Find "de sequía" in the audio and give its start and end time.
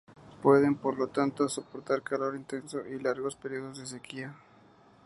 3.77-4.35